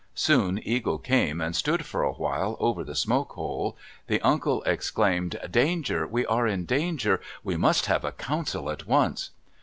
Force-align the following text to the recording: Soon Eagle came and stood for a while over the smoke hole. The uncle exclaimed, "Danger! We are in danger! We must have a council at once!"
Soon 0.15 0.59
Eagle 0.67 0.97
came 0.97 1.39
and 1.39 1.55
stood 1.55 1.85
for 1.85 2.01
a 2.01 2.11
while 2.13 2.57
over 2.59 2.83
the 2.83 2.95
smoke 2.95 3.33
hole. 3.33 3.77
The 4.07 4.19
uncle 4.21 4.63
exclaimed, 4.63 5.39
"Danger! 5.51 6.07
We 6.07 6.25
are 6.25 6.47
in 6.47 6.65
danger! 6.65 7.21
We 7.43 7.55
must 7.55 7.85
have 7.85 8.03
a 8.03 8.11
council 8.11 8.71
at 8.71 8.87
once!" 8.87 9.29